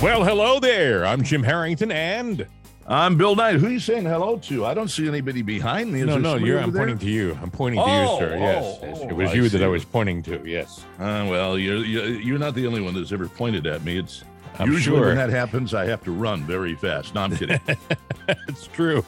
[0.00, 1.04] Well, hello there.
[1.04, 2.46] I'm Jim Harrington, and
[2.86, 3.56] I'm Bill Knight.
[3.56, 4.64] Who are you saying hello to?
[4.64, 6.00] I don't see anybody behind me.
[6.02, 6.60] Is no, no, you're.
[6.60, 6.82] I'm there?
[6.86, 7.36] pointing to you.
[7.42, 8.36] I'm pointing to Oh, you, sir.
[8.38, 8.98] Yes, oh, yes.
[9.02, 10.40] oh, it was you that I was pointing to.
[10.46, 13.98] Yes, Uh, well, you're, you're you're not the only one that's ever pointed at me.
[13.98, 14.22] It's
[14.60, 15.06] I'm usually sure.
[15.08, 17.16] when that happens, I have to run very fast.
[17.16, 17.60] No, I'm kidding.
[18.48, 19.04] it's true.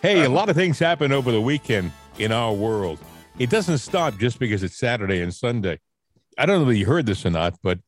[0.00, 2.98] Hey, a lot of things happen over the weekend in our world.
[3.38, 5.78] It doesn't stop just because it's Saturday and Sunday.
[6.38, 7.80] I don't know if you heard this or not, but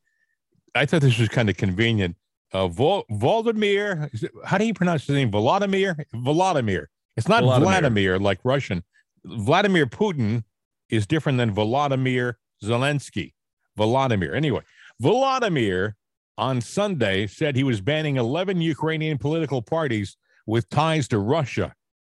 [0.74, 2.16] I thought this was kind of convenient.
[2.54, 4.08] Uh, Vol- Vladimir,
[4.44, 5.30] how do you pronounce his name?
[5.30, 5.96] Volodymyr?
[6.14, 6.86] Volodymyr.
[7.16, 7.68] It's not Vladimir.
[7.70, 8.84] Vladimir like Russian.
[9.24, 10.44] Vladimir Putin
[10.88, 13.32] is different than Volodymyr Zelensky.
[13.78, 14.34] Volodymyr.
[14.34, 14.62] Anyway,
[15.02, 15.94] Volodymyr
[16.38, 20.16] on Sunday said he was banning 11 Ukrainian political parties
[20.46, 21.74] with ties to Russia.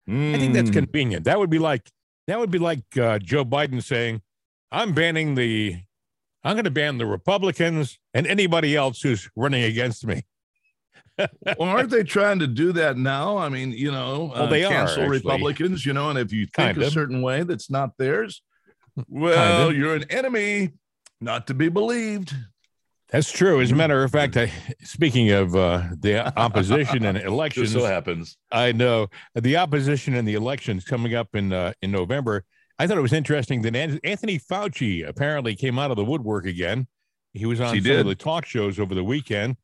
[0.09, 1.25] I think that's Mm, convenient.
[1.25, 1.91] That would be like
[2.29, 4.23] that would be like uh, Joe Biden saying,
[4.71, 5.83] "I'm banning the,
[6.45, 10.23] I'm going to ban the Republicans and anybody else who's running against me."
[11.19, 13.37] well, aren't they trying to do that now?
[13.39, 15.19] I mean, you know, Well, they are, cancel actually.
[15.19, 15.85] Republicans.
[15.85, 16.93] You know, and if you think Kind a of.
[16.93, 18.43] certain way that's not theirs,
[19.09, 19.77] well, of.
[19.77, 20.71] you're an enemy,
[21.21, 22.35] not to be believed.
[23.11, 23.61] That's true.
[23.63, 28.37] As a matter of fact, I, speaking of uh, the opposition and elections, so happens.
[28.53, 32.45] I know the opposition and the elections coming up in uh, in November.
[32.79, 36.87] I thought it was interesting that Anthony Fauci apparently came out of the woodwork again.
[37.33, 39.57] He was on He some of the talk shows over the weekend,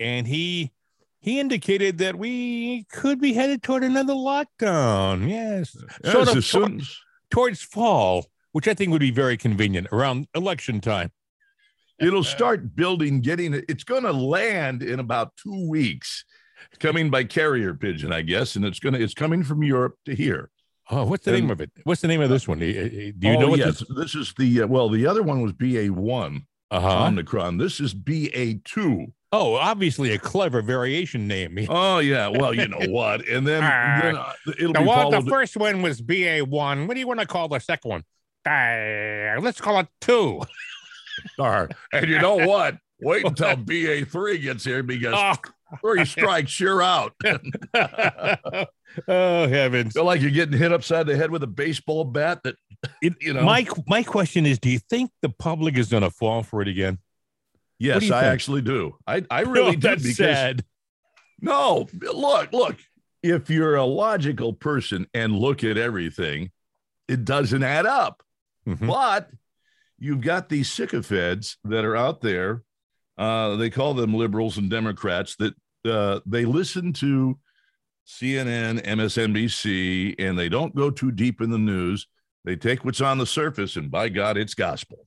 [0.00, 0.72] and he
[1.20, 5.28] he indicated that we could be headed toward another lockdown.
[5.28, 6.82] Yes, Yes, sort of soon
[7.30, 11.10] towards fall, which I think would be very convenient around election time.
[12.00, 16.24] it'll start building getting it's going to land in about two weeks
[16.70, 19.94] It's coming by carrier pigeon i guess and it's going to it's coming from europe
[20.06, 20.50] to here
[20.94, 21.70] Oh, what's the And- name of it?
[21.84, 22.58] What's the name of this one?
[22.58, 23.88] Do you oh, know what yes this?
[23.96, 27.06] this is the uh, well the other one was ba1 Uh-huh.
[27.06, 31.58] omicron this is ba2 Oh, obviously a clever variation name.
[31.70, 35.10] oh yeah well you know what and then, Ah, then uh, it'll The, be one,
[35.10, 36.86] the first one was BA one.
[36.86, 38.04] What do you want to call the second one?
[38.44, 40.42] Uh, let's call it two.
[41.34, 41.70] Star.
[41.92, 45.34] and you know what wait until ba3 gets here because Oh,
[45.80, 47.14] three strikes you're out
[49.08, 49.92] oh heavens!
[49.94, 52.56] feel like you're getting hit upside the head with a baseball bat that
[53.00, 56.10] It- you know My my question is: Do you think the public is going to
[56.10, 56.98] fall for it again?
[57.78, 58.12] Yes, I think?
[58.14, 58.96] actually do.
[59.06, 60.64] I, I really Oh, do that's because sad.
[61.40, 62.76] no, look, look.
[63.22, 66.50] If you're a logical person and look at everything,
[67.08, 68.22] it doesn't add up.
[68.68, 68.86] Mhm.
[68.86, 69.30] But
[69.98, 72.62] you've got these sycophants that are out there.
[73.18, 75.54] Uh, they call them liberals and Democrats that
[75.84, 77.38] uh, they listen to
[78.06, 82.06] CNN, MSNBC, and they don't go too deep in the news.
[82.44, 85.06] They take what's on the surface, and by God, it's gospel.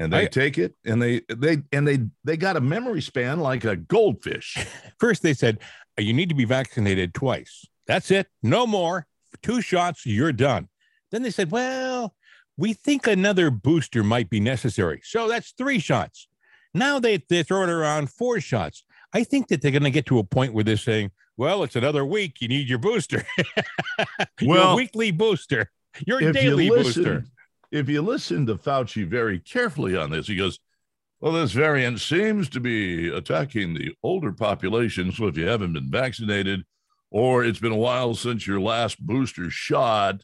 [0.00, 3.40] And they I- take it, and they they and they they got a memory span
[3.40, 4.56] like a goldfish.
[4.98, 5.58] First, they said
[5.98, 7.66] "Uh, you need to be vaccinated twice.
[7.86, 8.26] That's it.
[8.42, 9.06] No more.
[9.42, 10.68] Two shots, you're done.
[11.10, 12.14] Then they said, well,
[12.56, 15.00] we think another booster might be necessary.
[15.04, 16.28] So that's three shots.
[16.72, 18.84] Now they, they throw it around four shots.
[19.12, 21.76] I think that they're going to get to a point where they're saying, well, it's
[21.76, 22.40] another week.
[22.40, 23.24] You need your booster.
[24.40, 25.70] your weekly booster,
[26.06, 27.24] your daily you listen, booster.
[27.72, 30.60] if you listen to Fauci very carefully on this, he goes,
[31.20, 35.12] "Well, this variant seems to be attacking the older population.
[35.12, 36.64] So if you haven't been vaccinated,
[37.10, 40.22] or it's been a while since your last booster shot,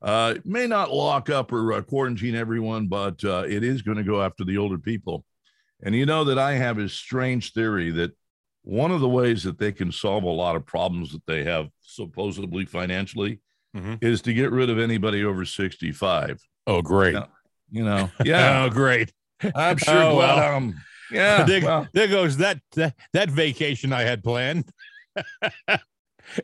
[0.00, 3.98] uh, it may not lock up or uh, quarantine everyone, but uh, it is going
[3.98, 5.24] to go after the older people."
[5.84, 8.12] And you know that I have a strange theory that
[8.62, 11.68] one of the ways that they can solve a lot of problems that they have
[11.80, 13.40] supposedly financially
[13.76, 13.98] Mhm.
[14.02, 16.38] is to get rid of anybody over 65.
[16.66, 17.14] Oh, great.
[17.14, 17.26] Yeah.
[17.70, 19.12] You know, yeah, Oh, great.
[19.54, 20.56] I'm sure Oh, glad well.
[20.56, 20.74] um,
[21.10, 24.70] yeah, there, well, there goes that, that that vacation I had planned.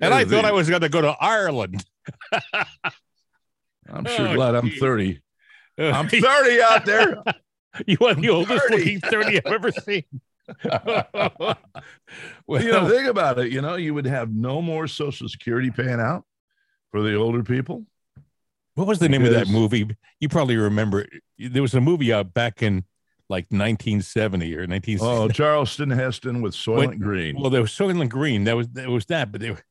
[0.00, 1.84] and I thought I was going to go to Ireland.
[3.90, 5.20] I'm sure Oh, glad I'm 30.
[5.78, 7.22] I'm 30 out there.
[7.86, 8.76] you are the oldest 30.
[8.76, 10.04] looking 30 I've ever seen.
[12.46, 13.52] well, you know, think about it.
[13.52, 16.24] You know, you would have no more Social Security paying out
[16.90, 17.84] for the older people.
[18.74, 19.96] what was the name of that movie?
[20.20, 21.06] You probably remember.
[21.38, 22.84] There was a movie out back in
[23.28, 25.06] like 1970 or 1960.
[25.06, 27.38] Oh, Charleston Heston with Soylent Green.
[27.38, 28.44] Well, there was Soylent Green.
[28.44, 29.62] That was there was that, but there,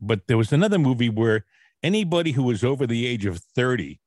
[0.00, 1.44] but there was another movie where
[1.82, 4.00] anybody who was over the age of thirty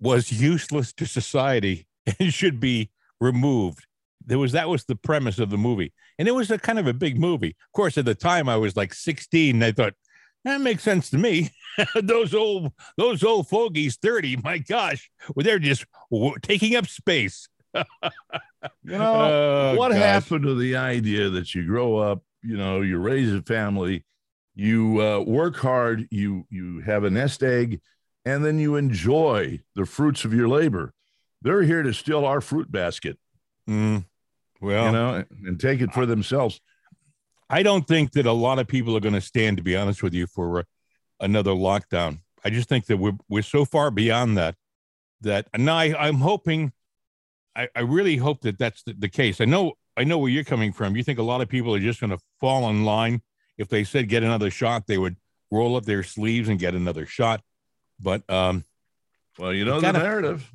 [0.00, 1.86] was useless to society
[2.20, 3.85] and should be removed.
[4.26, 6.86] There was that was the premise of the movie, and it was a kind of
[6.86, 7.50] a big movie.
[7.50, 9.56] Of course, at the time I was like sixteen.
[9.56, 9.94] And I thought
[10.44, 11.50] that makes sense to me.
[12.02, 14.36] those old those old fogies, thirty.
[14.36, 17.48] My gosh, well, they're just w- taking up space.
[18.82, 19.98] You know, Oh, what gosh.
[19.98, 24.04] happened to the idea that you grow up you know, you raise a family,
[24.54, 27.80] you uh, work hard, you you have a nest egg,
[28.24, 30.92] and then you enjoy the fruits of your labor.
[31.42, 33.18] They're here to steal our fruit basket.
[33.68, 34.04] Mm,
[34.60, 36.60] well, you know, and take it for themselves.
[37.48, 40.02] I don't think that a lot of people are going to stand, to be honest
[40.02, 40.62] with you, for uh,
[41.20, 42.20] another lockdown.
[42.44, 44.56] I just think that we're we're so far beyond that
[45.22, 46.72] that and I, I'm hoping,
[47.54, 49.40] I, I really hope that that's the, the case.
[49.40, 50.96] I know I know where you're coming from.
[50.96, 53.22] You think a lot of people are just going to fall in line
[53.58, 55.16] if they said get another shot, they would
[55.50, 57.40] roll up their sleeves and get another shot.
[57.98, 58.64] But um,
[59.38, 60.50] well, you know the narrative.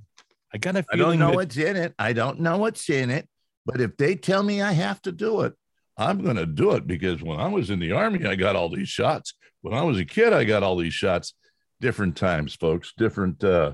[0.53, 1.93] I got a I don't know that, what's in it.
[1.97, 3.27] I don't know what's in it.
[3.65, 5.53] But if they tell me I have to do it,
[5.97, 8.69] I'm going to do it because when I was in the army, I got all
[8.69, 9.33] these shots.
[9.61, 11.33] When I was a kid, I got all these shots.
[11.79, 12.93] Different times, folks.
[12.97, 13.43] Different.
[13.43, 13.73] Uh,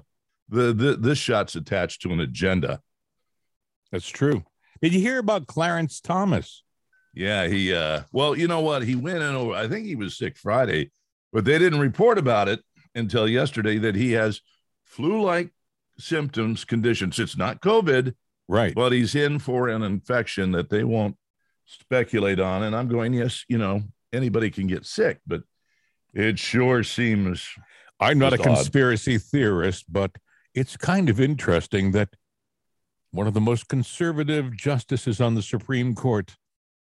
[0.50, 2.82] the, the this shot's attached to an agenda.
[3.92, 4.44] That's true.
[4.82, 6.64] Did you hear about Clarence Thomas?
[7.14, 7.74] Yeah, he.
[7.74, 8.84] uh Well, you know what?
[8.84, 9.54] He went in over.
[9.54, 10.92] I think he was sick Friday,
[11.34, 12.62] but they didn't report about it
[12.96, 14.42] until yesterday that he has
[14.86, 15.52] flu-like
[16.00, 17.20] symptoms, conditions.
[17.20, 18.14] It's not COVID,
[18.48, 18.74] right?
[18.74, 21.18] But he's in for an infection that they won't
[21.66, 22.64] speculate on.
[22.64, 23.84] And I'm going, yes, you know,
[24.14, 25.44] anybody can get sick, but
[26.14, 27.48] it sure seems.
[28.00, 30.12] I'm not a conspiracy theorist, but
[30.54, 32.10] it's kind of interesting that
[33.12, 36.36] one of the most conservative justices on the Supreme Court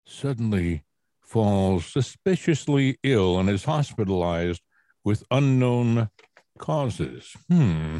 [0.07, 0.85] suddenly
[1.21, 4.63] falls suspiciously ill and is hospitalized
[5.05, 6.11] with unknown
[6.59, 7.35] causes.
[7.49, 7.99] Hmm.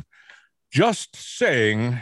[0.71, 1.99] Just saying.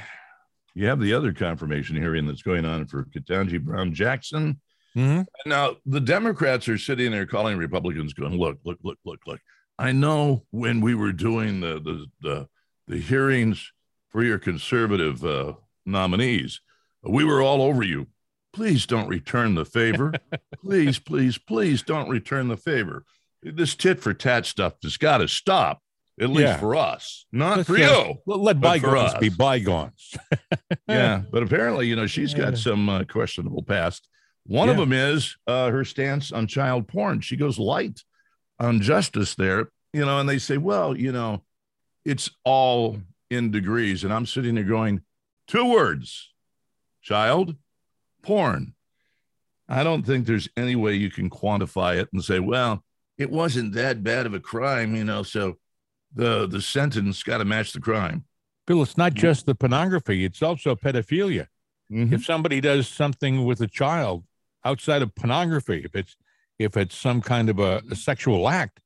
[0.80, 4.62] You have the other confirmation hearing that's going on for Ketanji Brown Jackson.
[4.96, 5.24] Mm-hmm.
[5.44, 9.40] Now, the Democrats are sitting there calling Republicans, going, "Look, look, look, look, look!
[9.78, 12.48] I know when we were doing the the the,
[12.88, 13.70] the hearings
[14.08, 15.52] for your conservative uh,
[15.84, 16.62] nominees,
[17.02, 18.06] we were all over you.
[18.54, 20.14] Please don't return the favor.
[20.64, 23.04] please, please, please don't return the favor.
[23.42, 25.82] This tit for tat stuff has got to stop."
[26.20, 26.56] At least yeah.
[26.58, 28.14] for us, not Let's for you.
[28.26, 30.14] Let bygones be bygones.
[30.88, 34.06] yeah, but apparently, you know, she's got some uh, questionable past
[34.50, 34.72] one yeah.
[34.72, 37.20] of them is uh, her stance on child porn.
[37.20, 38.02] She goes light
[38.58, 41.44] on justice there, you know, and they say, well, you know,
[42.04, 42.98] it's all
[43.30, 44.04] in degrees.
[44.04, 45.02] And I'm sitting there going,
[45.46, 46.32] two words
[47.02, 47.54] child
[48.22, 48.74] porn.
[49.68, 52.82] I don't think there's any way you can quantify it and say, well,
[53.18, 55.58] it wasn't that bad of a crime, you know, so
[56.14, 58.24] the the sentence got to match the crime.
[58.66, 61.46] Bill, it's not just the pornography, it's also pedophilia.
[61.90, 62.14] Mm-hmm.
[62.14, 64.24] If somebody does something with a child,
[64.64, 66.16] outside of pornography, if it's
[66.58, 68.80] if it's some kind of a, a sexual act,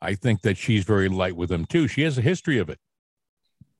[0.00, 1.88] I think that she's very light with them too.
[1.88, 2.78] She has a history of it.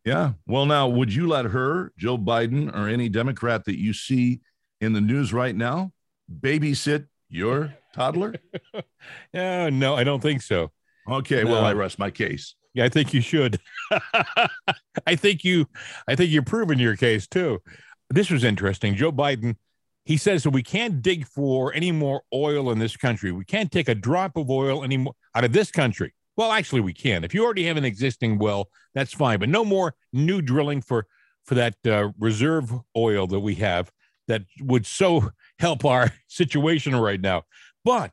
[0.04, 0.32] Yeah.
[0.46, 4.40] Well, now, would you let her, Joe Biden, or any Democrat that you see
[4.80, 5.92] in the news right now
[6.40, 8.34] babysit your toddler?
[9.32, 10.70] yeah, no, I don't think so.
[11.08, 11.44] Okay.
[11.44, 11.52] No.
[11.52, 12.54] Well, I rest my case.
[12.74, 13.58] Yeah, I think you should.
[15.06, 15.66] I think you,
[16.06, 17.60] I think you're proving your case too.
[18.10, 18.94] This was interesting.
[18.94, 19.56] Joe Biden
[20.08, 23.30] he says that we can't dig for any more oil in this country.
[23.30, 26.14] We can't take a drop of oil anymore out of this country.
[26.34, 27.24] Well, actually, we can.
[27.24, 31.06] If you already have an existing well, that's fine, but no more new drilling for
[31.44, 33.90] for that uh, reserve oil that we have
[34.28, 35.28] that would so
[35.58, 37.42] help our situation right now.
[37.84, 38.12] But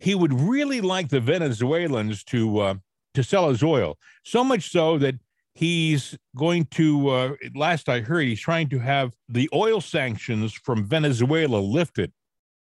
[0.00, 2.74] he would really like the Venezuelans to uh,
[3.14, 3.98] to sell his oil.
[4.24, 5.16] So much so that
[5.54, 10.86] he's going to uh, last i heard he's trying to have the oil sanctions from
[10.86, 12.12] venezuela lifted.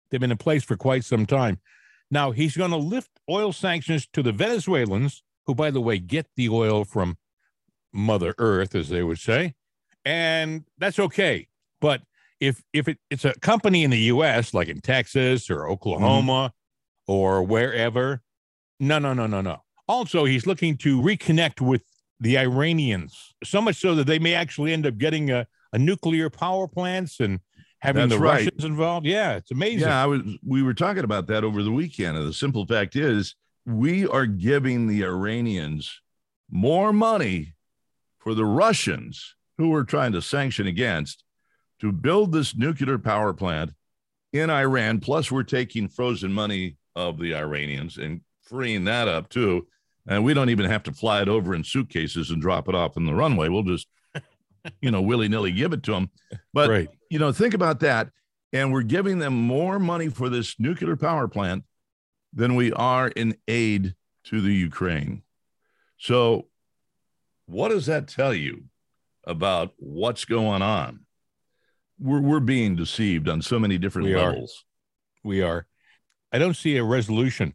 [0.09, 1.59] They've been in place for quite some time.
[2.09, 6.27] Now he's going to lift oil sanctions to the venezuelans who by the way get
[6.35, 7.17] the oil from
[7.93, 9.53] mother earth as they would say
[10.05, 11.47] and that's okay.
[11.81, 12.01] But
[12.39, 17.11] if if it, it's a company in the us like in texas or oklahoma mm-hmm.
[17.11, 18.21] or wherever
[18.79, 21.83] no no no no no also he's looking to reconnect with
[22.21, 26.29] the Iranians, so much so that they may actually end up getting a, a nuclear
[26.29, 27.39] power plants and
[27.79, 28.45] having That's the right.
[28.45, 29.05] Russians involved.
[29.05, 29.87] Yeah, it's amazing.
[29.87, 30.21] Yeah, I was.
[30.45, 34.25] We were talking about that over the weekend, and the simple fact is, we are
[34.25, 36.01] giving the Iranians
[36.51, 37.53] more money
[38.19, 41.23] for the Russians who we're trying to sanction against
[41.79, 43.71] to build this nuclear power plant
[44.33, 44.99] in Iran.
[44.99, 49.67] Plus, we're taking frozen money of the Iranians and freeing that up too
[50.09, 52.97] and we don't even have to fly it over in suitcases and drop it off
[52.97, 53.47] in the runway.
[53.47, 53.87] We'll just,
[54.81, 56.09] you know, willy nilly give it to them.
[56.51, 56.89] But, right.
[57.11, 58.09] you know, think about that.
[58.51, 61.63] And we're giving them more money for this nuclear power plant
[62.33, 63.93] than we are in aid
[64.25, 65.21] to the Ukraine.
[65.99, 66.47] So,
[67.45, 68.63] what does that tell you
[69.25, 71.01] about what's going on?
[71.99, 74.65] We're, we're being deceived on so many different we levels.
[75.23, 75.27] Are.
[75.27, 75.67] We are.
[76.31, 77.53] I don't see a resolution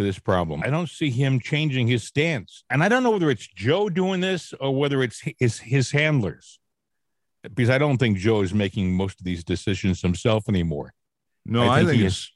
[0.00, 0.62] to this problem.
[0.64, 2.64] I don't see him changing his stance.
[2.70, 6.58] And I don't know whether it's Joe doing this or whether it's his, his handlers,
[7.42, 10.92] because I don't think Joe is making most of these decisions himself anymore.
[11.44, 12.32] No, I think, I think it's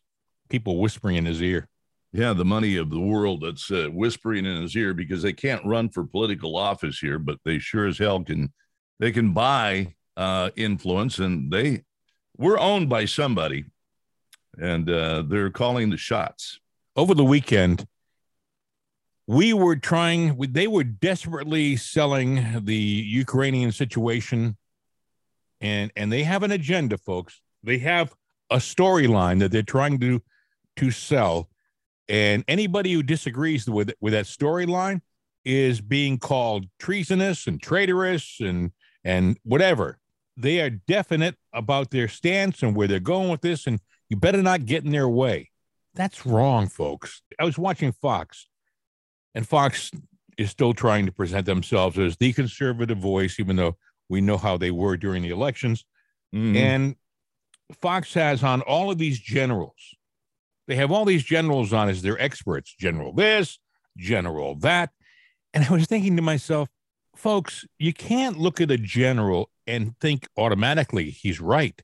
[0.49, 1.69] people whispering in his ear.
[2.13, 5.65] Yeah, the money of the world that's uh, whispering in his ear because they can't
[5.65, 8.53] run for political office here, but they sure as hell can.
[9.01, 11.83] They can buy uh, influence, and they
[12.39, 13.65] we're owned by somebody,
[14.57, 16.61] and uh, they're calling the shots
[16.97, 17.87] over the weekend,
[19.27, 24.57] we were trying, they were desperately selling the Ukrainian situation.
[25.61, 27.41] And, and they have an agenda, folks.
[27.63, 28.15] They have
[28.51, 30.23] a storyline that they're trying to,
[30.77, 31.49] to sell.
[32.09, 35.01] And anybody who disagrees with, with that storyline
[35.45, 38.73] is being called treasonous and traitorous and,
[39.05, 39.99] and whatever.
[40.37, 43.67] They are definite about their stance and where they're going with this.
[43.67, 45.51] And you better not get in their way.
[45.95, 47.23] That's wrong, folks.
[47.39, 48.49] I was watching Fox,
[49.35, 49.91] and Fox
[50.37, 53.77] is still trying to present themselves as the conservative voice, even though
[54.09, 55.85] we know how they were during the elections.
[56.35, 56.57] Mm-hmm.
[56.57, 56.97] And
[57.81, 59.95] Fox has on all of these generals.
[60.67, 63.59] They have all these generals on as their experts general this,
[63.97, 64.91] general that.
[65.53, 66.69] And I was thinking to myself,
[67.15, 71.81] folks, you can't look at a general and think automatically he's right.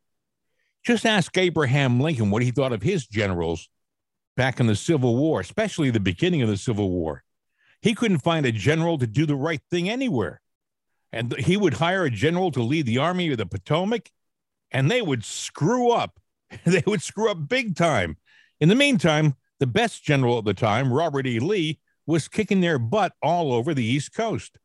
[0.84, 3.68] Just ask Abraham Lincoln what he thought of his generals
[4.40, 7.22] back in the Civil War, especially the beginning of the Civil War.
[7.82, 10.40] He couldn't find a general to do the right thing anywhere.
[11.12, 14.10] And he would hire a general to lead the Army of the Potomac,
[14.70, 16.18] and they would screw up.
[16.64, 18.16] they would screw up big time.
[18.60, 21.38] In the meantime, the best general at the time, Robert E.
[21.38, 24.56] Lee, was kicking their butt all over the East Coast.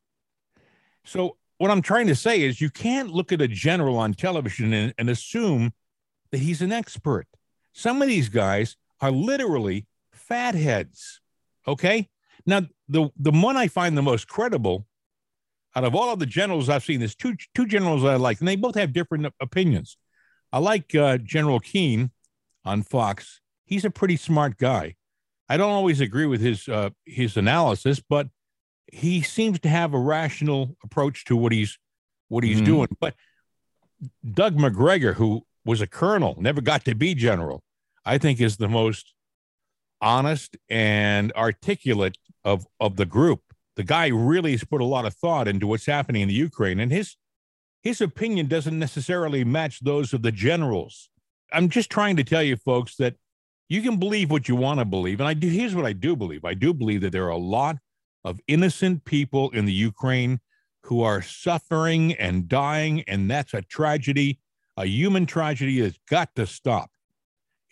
[1.04, 4.72] So, what I'm trying to say is you can't look at a general on television
[4.72, 5.74] and, and assume
[6.32, 7.28] that he's an expert.
[7.74, 11.22] Some of these guys are literally fatheads.
[11.68, 12.10] Okay.
[12.46, 14.86] Now, the, the one I find the most credible
[15.76, 18.48] out of all of the generals I've seen, there's two, two generals I like, and
[18.48, 19.98] they both have different opinions.
[20.52, 22.12] I like uh, General Keane
[22.64, 23.42] on Fox.
[23.66, 24.96] He's a pretty smart guy.
[25.50, 28.30] I don't always agree with his uh, his analysis, but
[28.92, 31.78] he seems to have a rational approach to what he's
[32.30, 32.66] what he's mm.
[32.66, 32.88] doing.
[33.00, 33.16] But
[34.32, 37.64] Doug McGregor, who was a colonel, never got to be general,
[38.06, 39.14] I think is the most
[40.02, 43.42] honest and articulate of of the group.
[43.76, 46.80] The guy really has put a lot of thought into what's happening in the Ukraine,
[46.80, 47.18] and his
[47.82, 51.10] his opinion doesn't necessarily match those of the generals.
[51.52, 53.16] I'm just trying to tell you, folks, that
[53.70, 55.48] you can believe what you want to believe, and I do.
[55.48, 57.78] Here's what I do believe: I do believe that there are a lot
[58.24, 60.40] of innocent people in the Ukraine
[60.84, 64.40] who are suffering and dying, and that's a tragedy,
[64.78, 66.90] a human tragedy that's got to stop.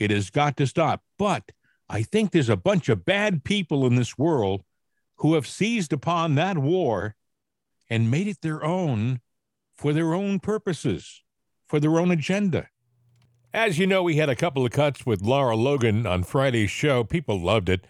[0.03, 1.03] It has got to stop.
[1.17, 1.51] But
[1.89, 4.63] I think there's a bunch of bad people in this world
[5.17, 7.15] who have seized upon that war
[7.89, 9.21] and made it their own
[9.75, 11.23] for their own purposes,
[11.67, 12.67] for their own agenda.
[13.53, 17.03] As you know, we had a couple of cuts with Lara Logan on Friday's show.
[17.03, 17.85] People loved it.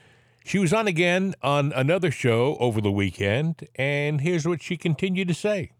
[0.45, 5.29] She was on again on another show over the weekend, and here's what she continued
[5.29, 5.71] to say.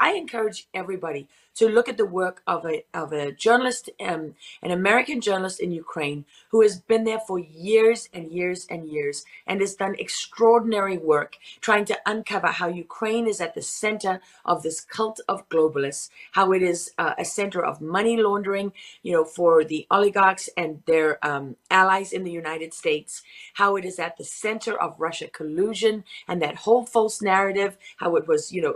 [0.00, 4.70] I encourage everybody to look at the work of a of a journalist, um, an
[4.70, 9.60] American journalist in Ukraine who has been there for years and years and years and
[9.60, 14.80] has done extraordinary work trying to uncover how Ukraine is at the center of this
[14.80, 18.72] cult of globalists, how it is uh, a center of money laundering,
[19.02, 23.22] you know, for the oligarchs and their um, allies in the United States,
[23.54, 28.16] how it is at the center of Russia collusion and that whole false narrative, how
[28.16, 28.74] it was, you know,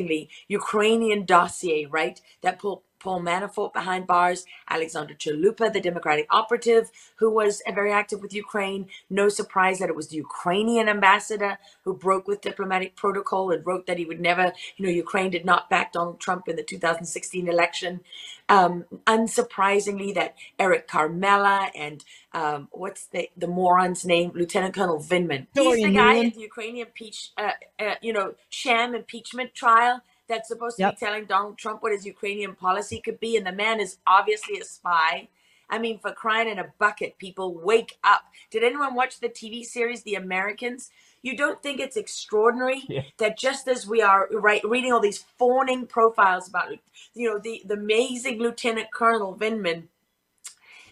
[0.00, 2.20] amazingly Ukrainian dossier right?
[2.42, 8.20] That Paul, Paul Manafort behind bars, Alexandra Chalupa, the Democratic operative, who was very active
[8.20, 8.86] with Ukraine.
[9.08, 13.86] No surprise that it was the Ukrainian ambassador who broke with diplomatic protocol and wrote
[13.86, 17.48] that he would never, you know, Ukraine did not back Donald Trump in the 2016
[17.48, 18.00] election.
[18.48, 25.46] Um, unsurprisingly, that Eric Ciaramella and um, what's the the moron's name, Lieutenant Colonel Vindman.
[25.54, 30.48] He's the guy at the Ukrainian impeach, uh, uh, you know, sham impeachment trial that's
[30.48, 30.94] supposed to yep.
[30.98, 34.58] be telling Donald Trump what his Ukrainian policy could be, and the man is obviously
[34.58, 35.28] a spy.
[35.68, 38.22] I mean, for crying in a bucket, people wake up.
[38.50, 40.90] Did anyone watch the TV series The Americans?
[41.22, 43.02] You don't think it's extraordinary yeah.
[43.18, 46.68] that just as we are right reading all these fawning profiles about,
[47.14, 49.84] you know, the, the amazing Lieutenant Colonel Vindman,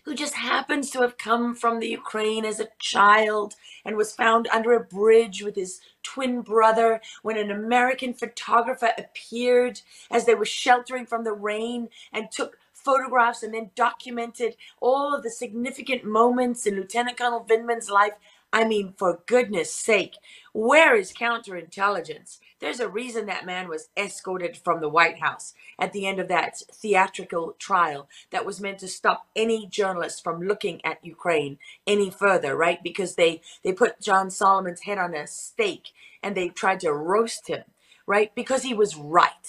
[0.08, 4.48] who just happens to have come from the Ukraine as a child and was found
[4.48, 10.46] under a bridge with his twin brother when an American photographer appeared as they were
[10.46, 16.64] sheltering from the rain and took photographs and then documented all of the significant moments
[16.66, 18.14] in Lieutenant Colonel Vindman's life.
[18.52, 20.16] I mean, for goodness sake,
[20.54, 22.40] where is counterintelligence?
[22.60, 26.28] There's a reason that man was escorted from the White House at the end of
[26.28, 32.10] that theatrical trial that was meant to stop any journalist from looking at Ukraine any
[32.10, 32.82] further, right?
[32.82, 35.90] Because they they put John Solomon's head on a stake
[36.22, 37.64] and they tried to roast him,
[38.06, 38.34] right?
[38.34, 39.48] Because he was right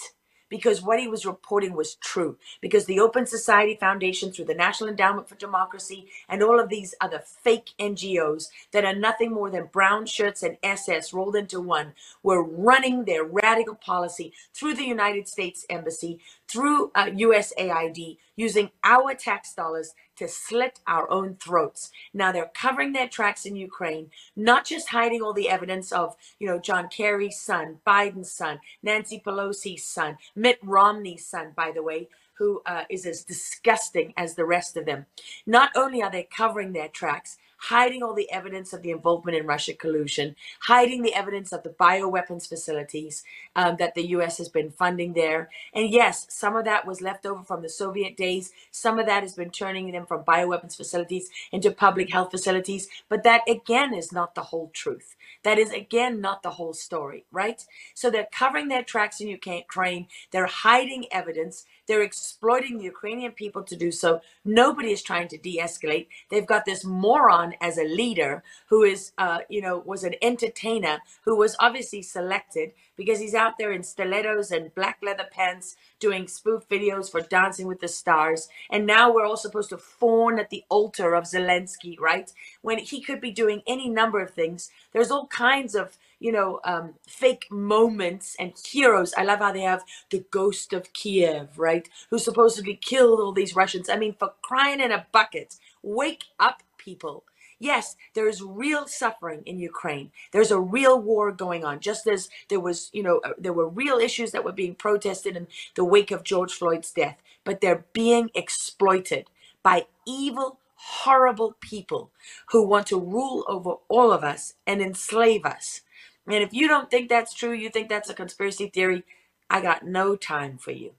[0.50, 2.38] because what he was reporting was true.
[2.62, 6.94] Because the Open Society Foundation, through the National Endowment for Democracy, and all of these
[7.00, 11.94] other fake NGOs that are nothing more than brown shirts and SS rolled into one,
[12.24, 19.14] were running their radical policy through the United States Embassy, through uh, USAID, using our
[19.14, 21.90] tax dollars to slit our own throats.
[22.12, 26.46] Now they're covering their tracks in Ukraine, not just hiding all the evidence of, you
[26.46, 32.08] know, John Kerry's son, Biden's son, Nancy Pelosi's son, Mitt Romney's son, by the way,
[32.34, 35.06] who uh, is as disgusting as the rest of them.
[35.46, 39.46] Not only are they covering their tracks, hiding all the evidence of the involvement in
[39.46, 43.22] Russia collusion, hiding the evidence of the bioweapons facilities
[43.56, 45.50] um, that the US has been funding there.
[45.74, 48.52] And yes, some of that was left over from the Soviet days.
[48.70, 52.88] Some of that has been turning them from bioweapons facilities into public health facilities.
[53.08, 55.16] But that again is not the whole truth.
[55.42, 57.64] That is again not the whole story, right?
[57.94, 60.06] So they're covering their tracks in Ukraine.
[60.30, 61.64] They're hiding evidence.
[61.86, 64.20] They're exploiting the Ukrainian people to do so.
[64.44, 66.06] Nobody is trying to de-escalate.
[66.30, 71.00] They've got this moron as a leader who is, uh, you know, was an entertainer
[71.24, 76.28] who was obviously selected because he's out there in stilettos and black leather pants doing
[76.28, 78.48] spoof videos for Dancing with the Stars.
[78.70, 82.30] And now we're all supposed to fawn at the altar of Zelensky, right?
[82.60, 84.70] When he could be doing any number of things.
[84.92, 89.14] There's all kinds of you know, um, fake moments and heroes.
[89.16, 91.88] I love how they have the ghost of Kiev, right?
[92.10, 93.88] Who supposedly killed all these Russians.
[93.88, 97.24] I mean, for crying in a bucket, wake up, people.
[97.60, 100.10] Yes, there is real suffering in Ukraine.
[100.32, 101.80] There's a real war going on.
[101.80, 105.36] Just as there was, you know, uh, there were real issues that were being protested
[105.36, 109.28] in the wake of George Floyd's death, but they're being exploited
[109.62, 112.10] by evil, horrible people
[112.48, 115.82] who want to rule over all of us and enslave us.
[116.26, 119.04] And if you don't think that's true, you think that's a conspiracy theory,
[119.50, 120.92] I got no time for you.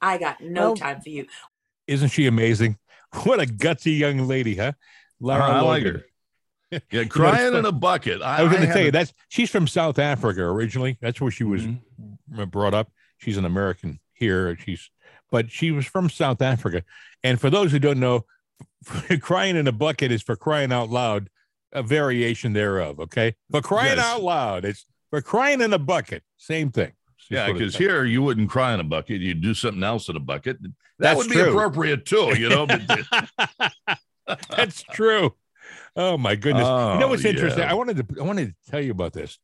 [0.00, 1.26] I got no well, time for you.
[1.86, 2.78] Isn't she amazing?
[3.24, 4.72] What a gutsy young lady, huh?
[5.20, 6.04] Lara I like her.
[6.90, 8.22] Yeah, crying in a bucket.
[8.22, 10.98] I, I was going to tell you that's she's from South Africa originally.
[11.00, 12.44] That's where she was mm-hmm.
[12.44, 12.90] brought up.
[13.18, 14.56] She's an American here.
[14.64, 14.90] She's,
[15.30, 16.84] but she was from South Africa.
[17.24, 18.26] And for those who don't know,
[19.20, 21.30] crying in a bucket is for crying out loud,
[21.72, 23.00] a variation thereof.
[23.00, 24.06] Okay, for crying yes.
[24.06, 26.22] out loud, it's for crying in a bucket.
[26.36, 26.92] Same thing.
[27.30, 29.20] yeah, because here you wouldn't cry in a bucket.
[29.20, 30.60] You'd do something else in a bucket.
[30.62, 31.44] That That's would true.
[31.44, 32.66] be appropriate too, you know.
[34.56, 35.34] That's true.
[35.96, 36.66] Oh my goodness!
[36.66, 37.62] Oh, you know what's interesting?
[37.62, 37.70] Yeah.
[37.70, 39.38] I wanted to I wanted to tell you about this.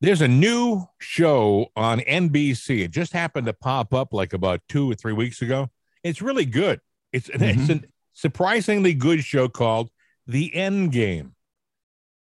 [0.00, 2.84] There's a new show on NBC.
[2.84, 5.70] It just happened to pop up like about two or three weeks ago.
[6.04, 6.80] It's really good.
[7.12, 7.60] It's mm-hmm.
[7.60, 7.80] it's a
[8.12, 9.90] surprisingly good show called
[10.26, 11.34] The End Game.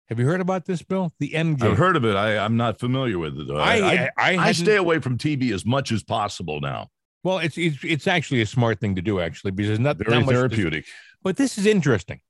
[0.08, 1.12] Have you heard about this, Bill?
[1.20, 1.70] The End Game.
[1.70, 2.16] I've heard of it.
[2.16, 3.50] I, I'm not familiar with it.
[3.50, 6.88] I I, I, I, I stay away from TV as much as possible now.
[7.24, 10.18] Well, it's it's, it's actually a smart thing to do, actually, because it's not very
[10.18, 10.84] not therapeutic.
[11.22, 12.20] But this is interesting.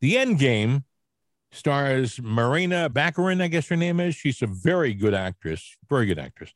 [0.00, 0.84] The End Game
[1.52, 4.14] stars Morena Baccarin, I guess her name is.
[4.14, 6.52] She's a very good actress, very good actress.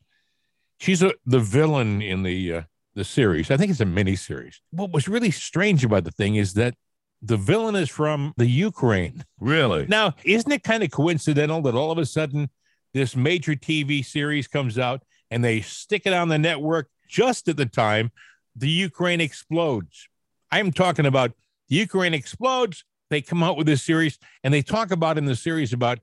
[0.78, 2.62] She's a, the villain in the uh,
[2.94, 3.50] the series.
[3.50, 4.60] I think it's a mini series.
[4.70, 6.74] What was really strange about the thing is that
[7.22, 9.24] the villain is from the Ukraine.
[9.38, 9.86] Really?
[9.86, 12.48] Now, isn't it kind of coincidental that all of a sudden
[12.94, 17.56] this major TV series comes out and they stick it on the network just at
[17.56, 18.10] the time
[18.56, 20.08] the Ukraine explodes?
[20.50, 21.32] I'm talking about
[21.70, 22.84] the Ukraine explodes.
[23.08, 26.00] They come out with this series and they talk about in the series about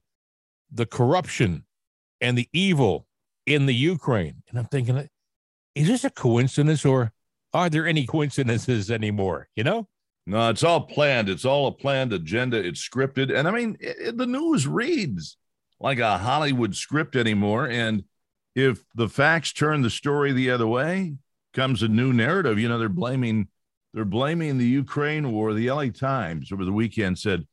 [0.71, 1.65] the corruption
[2.19, 3.07] and the evil
[3.45, 4.43] in the Ukraine.
[4.49, 5.07] And I'm thinking,
[5.75, 7.13] is this a coincidence or
[7.53, 9.47] are there any coincidences anymore?
[9.55, 9.87] You know?
[10.25, 11.29] No, it's all planned.
[11.29, 12.57] It's all a planned agenda.
[12.57, 13.33] It's scripted.
[13.33, 15.37] And I mean, it, the news reads
[15.79, 17.69] like a Hollywood script anymore.
[17.69, 18.03] And
[18.53, 21.15] if the facts turn the story the other way,
[21.53, 22.59] comes a new narrative.
[22.59, 23.47] You know, they're blaming
[23.97, 25.55] they're blaming the Ukraine war.
[25.55, 27.47] The LA Times over the weekend said,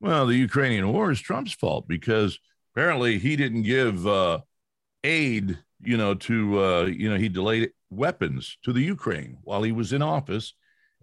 [0.00, 2.38] well, the Ukrainian war is Trump's fault because
[2.72, 4.38] apparently he didn't give uh,
[5.04, 9.70] aid, you know, to, uh, you know, he delayed weapons to the Ukraine while he
[9.70, 10.54] was in office.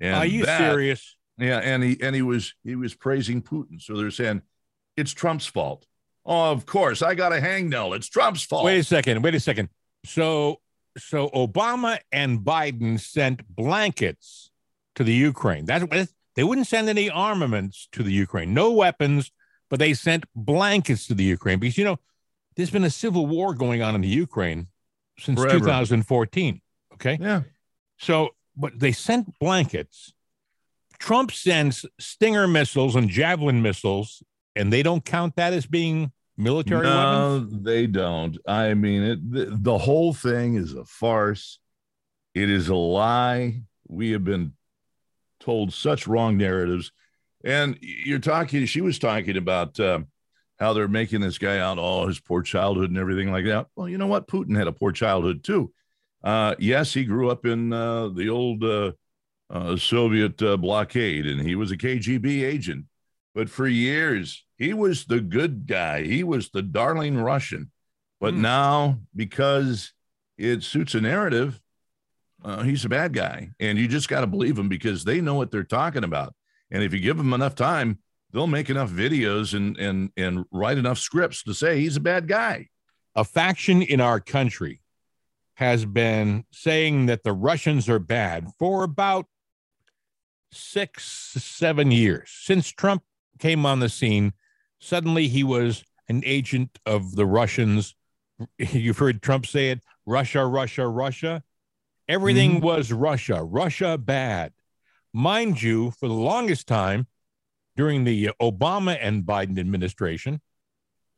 [0.02, 1.16] And Are you that, serious?
[1.38, 3.80] Yeah, and he and he was he was praising Putin.
[3.80, 4.42] So they're saying
[4.98, 5.86] it's Trump's fault.
[6.26, 7.96] Oh, of course, I got a hangnail.
[7.96, 8.66] It's Trump's fault.
[8.66, 9.22] Wait a second.
[9.22, 9.70] Wait a second.
[10.04, 10.62] So
[10.98, 14.49] so Obama and Biden sent blankets
[15.00, 15.64] to the Ukraine.
[15.64, 19.32] That's what they wouldn't send any armaments to the Ukraine, no weapons,
[19.70, 22.00] but they sent blankets to the Ukraine because you know
[22.58, 24.68] there's been a civil war going on in the Ukraine
[25.18, 25.58] since Forever.
[25.60, 26.62] 2014.
[26.96, 27.44] Okay, Yeah.
[27.98, 30.12] so but they sent blankets.
[30.98, 34.22] Trump sends Stinger missiles and Javelin missiles,
[34.54, 37.54] and they don't count that as being military weapons.
[37.54, 38.38] No, they don't.
[38.46, 41.58] I mean, it, the, the whole thing is a farce.
[42.36, 43.62] It is a lie.
[43.88, 44.52] We have been
[45.40, 46.92] told such wrong narratives.
[47.44, 50.00] And you're talking, she was talking about uh,
[50.60, 53.68] how they're making this guy out, oh, his poor childhood and everything like that.
[53.76, 54.28] Well, you know what?
[54.28, 55.72] Putin had a poor childhood too.
[56.24, 58.92] Uh, yes, he grew up in uh, the old uh,
[59.50, 62.86] uh, Soviet uh, blockade and he was a KGB agent.
[63.34, 66.04] But for years, he was the good guy.
[66.04, 67.72] He was the darling Russian.
[68.20, 68.42] But Hmm.
[68.42, 69.94] now, because
[70.38, 71.62] it suits a narrative,
[72.44, 73.50] uh, he's a bad guy.
[73.60, 76.34] And you just got to believe him because they know what they're talking about.
[76.72, 78.00] And if you give them enough time,
[78.32, 82.28] they'll make enough videos and and and write enough scripts to say he's a bad
[82.28, 82.70] guy.
[83.16, 84.82] a faction in our country
[85.56, 89.26] has been saying that the Russians are bad for about
[90.52, 91.04] six,
[91.38, 92.30] seven years.
[92.32, 93.04] Since Trump
[93.40, 94.34] came on the scene,
[94.80, 97.96] suddenly he was an agent of the Russians.
[98.58, 101.44] You've heard Trump say it Russia, Russia, Russia.
[102.10, 104.52] Everything was Russia, Russia bad.
[105.14, 107.06] Mind you, for the longest time
[107.78, 110.42] during the Obama and Biden administration,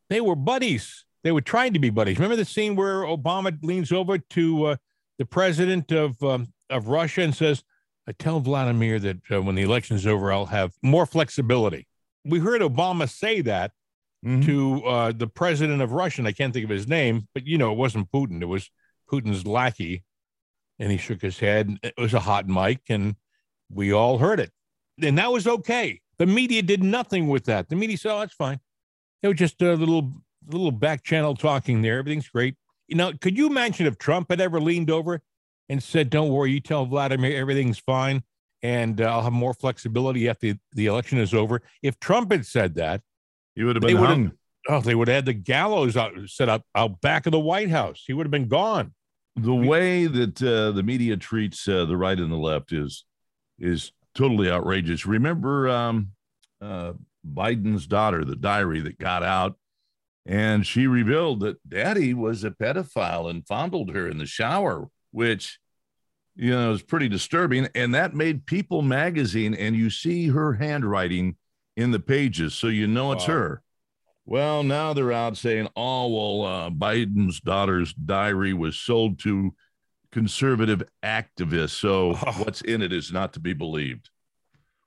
[0.09, 1.05] they were buddies.
[1.23, 2.17] They were trying to be buddies.
[2.17, 4.75] Remember the scene where Obama leans over to uh,
[5.17, 7.63] the president of um, of Russia and says,
[8.07, 11.87] "I tell Vladimir that uh, when the election is over, I'll have more flexibility."
[12.25, 13.71] We heard Obama say that
[14.23, 14.45] Mhm.
[14.45, 16.21] to uh, the president of Russia.
[16.21, 18.43] And I can't think of his name, but you know, it wasn't Putin.
[18.43, 18.69] It was
[19.11, 20.03] Putin's lackey,
[20.81, 21.77] and he shook his head.
[21.83, 23.15] It was a hot mic, and
[23.71, 24.51] we all heard it,
[25.01, 26.01] and that was okay.
[26.17, 27.69] The media did nothing with that.
[27.69, 28.59] The media said, "Oh, that's fine."
[29.23, 30.11] It was just a little
[30.49, 31.99] little back channel talking there.
[31.99, 32.55] Everything's great.
[32.87, 35.21] You know, could you imagine if Trump had ever leaned over
[35.69, 38.23] and said, "Don't worry, you tell Vladimir everything's fine,
[38.63, 42.45] and uh, I'll have more flexibility after the, the election is over." If Trump had
[42.45, 43.01] said that,
[43.55, 44.31] He would have been hung.
[44.67, 47.69] oh, they would have had the gallows out, set up out back of the White
[47.69, 48.03] House.
[48.07, 48.93] He would have been gone.
[49.35, 53.05] The way that uh, the media treats uh, the right and the left is
[53.59, 55.05] is totally outrageous.
[55.05, 56.09] Remember um,
[56.61, 56.93] uh,
[57.25, 59.57] Biden's daughter, the diary that got out,
[60.25, 65.59] and she revealed that Daddy was a pedophile and fondled her in the shower, which
[66.35, 67.67] you know is pretty disturbing.
[67.75, 71.37] And that made People Magazine, and you see her handwriting
[71.77, 73.33] in the pages, so you know it's Wow.
[73.33, 73.63] her.
[74.25, 79.53] Well, now they're out saying, oh, well, uh, Biden's daughter's diary was sold to
[80.11, 81.71] conservative activists.
[81.71, 82.43] So Oh.
[82.43, 84.09] what's in it is not to be believed.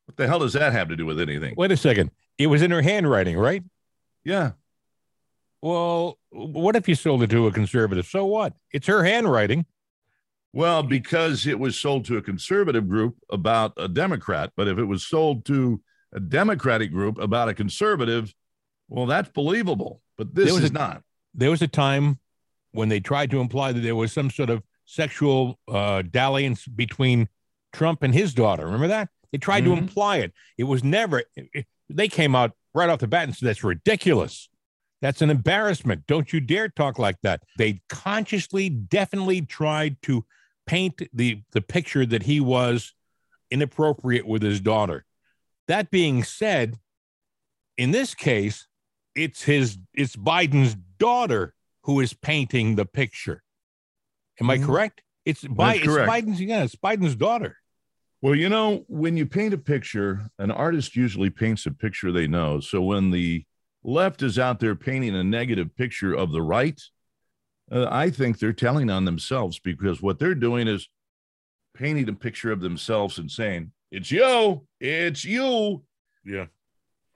[0.07, 1.55] What the hell does that have to do with anything?
[1.57, 2.11] Wait a second.
[2.39, 3.65] It was in her handwriting, right?
[4.25, 4.53] Yeah.
[5.63, 8.07] Well, what if you sold it to a conservative?
[8.07, 8.53] So what?
[8.73, 9.65] It's her handwriting.
[10.53, 14.85] Well, because it was sold to a conservative group about a Democrat, but if it
[14.85, 15.81] was sold to
[16.13, 18.33] a Democratic group about a conservative,
[18.89, 20.01] well, that's believable.
[20.17, 21.03] But this There was is a- not.
[21.35, 22.21] There was a time
[22.73, 27.29] when they tried to imply that there was some sort of sexual uh, dalliance between
[27.73, 28.65] Trump and his daughter.
[28.67, 29.09] Remember that?
[29.33, 29.67] They tried Mhm.
[29.67, 30.33] to imply it.
[30.59, 33.65] It was never, it- it- they came out right off the bat and said, that's
[33.65, 34.49] ridiculous.
[35.01, 36.07] That's an embarrassment.
[36.07, 37.43] Don't you dare talk like that.
[37.59, 40.25] They consciously, definitely tried to
[40.67, 42.95] paint the, the picture that he was
[43.51, 45.05] inappropriate with his daughter.
[45.69, 46.79] That being said,
[47.77, 48.67] in this case,
[49.15, 53.43] it's his it's Biden's daughter who is painting the picture.
[54.41, 54.67] Am I Mhm.
[54.67, 55.03] correct?
[55.25, 56.11] It's, Bi- it's correct.
[56.11, 57.57] Biden's yeah, it's Biden's daughter.
[58.21, 62.27] Well, you know, when you paint a picture, an artist usually paints a picture they
[62.27, 62.61] know.
[62.61, 63.45] So when the
[63.83, 66.81] left is out there painting a negative picture of the right,
[67.71, 70.89] uh, I think they're telling on themselves because what they're doing is
[71.75, 75.85] painting a picture of themselves and saying, "It's you, it's you."
[76.25, 76.47] Yeah.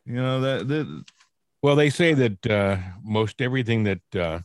[0.05, 1.05] You know that, that
[1.63, 4.41] Well, they say that uh, most everything that uh,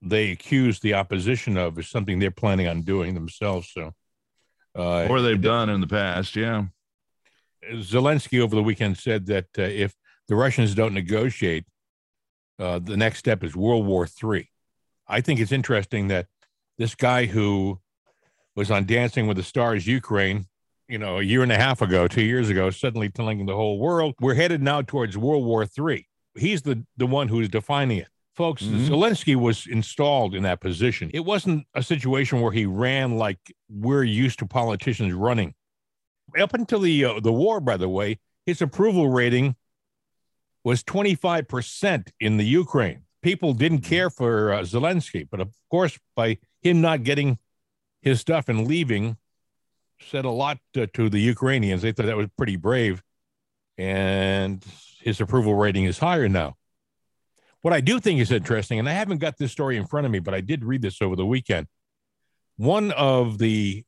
[0.00, 3.70] they accuse the opposition of is something they're planning on doing themselves.
[3.72, 3.92] So,
[4.76, 6.36] uh, or they've done in the past.
[6.36, 6.66] Yeah.
[7.72, 9.94] Zelensky over the weekend said that uh, if
[10.28, 11.64] the Russians don't negotiate,
[12.58, 14.48] uh, the next step is World War III.
[15.08, 16.26] I think it's interesting that
[16.78, 17.80] this guy who
[18.54, 20.46] was on Dancing with the Stars Ukraine,
[20.88, 23.78] you know, a year and a half ago, two years ago, suddenly telling the whole
[23.78, 26.06] world we're headed now towards World War III.
[26.40, 28.08] He's the the one who's defining it.
[28.34, 28.86] Folks, Mhm.
[28.88, 31.10] Zelensky was installed in that position.
[31.12, 35.54] It wasn't a situation where he ran like we're used to politicians running.
[36.38, 39.56] Up until the uh, the war, by the way, his approval rating
[40.64, 43.02] was 25% in the Ukraine.
[43.22, 47.38] People didn't care for uh, Zelensky, but of course, by him not getting
[48.02, 49.16] his stuff and leaving,
[50.00, 51.82] said a lot uh, to the Ukrainians.
[51.82, 53.02] They thought that was pretty brave,
[53.76, 54.64] and
[55.00, 56.56] his approval rating is higher now.
[57.62, 60.12] What I do think is interesting, and I haven't got this story in front of
[60.12, 61.66] me, but I did read this over the weekend.
[62.56, 63.84] One of the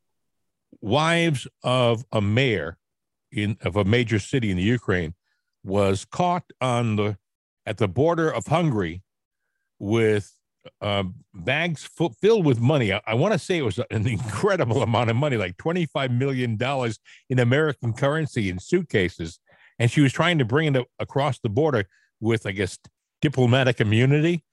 [0.81, 2.77] wives of a mayor
[3.31, 5.15] in of a major city in the Ukraine
[5.65, 7.17] was caught on the
[7.65, 9.03] at the border of Hungary
[9.79, 10.37] with
[10.81, 11.89] uh, bags
[12.21, 12.93] filled with money.
[12.93, 16.57] I, I want to say it was an incredible amount of money, like twenty-five million
[16.57, 16.99] dollars
[17.31, 19.41] in American currency in suitcases,
[19.79, 21.85] and she was trying to bring it across the border
[22.21, 22.79] with, I guess,
[23.21, 24.45] diplomatic immunity.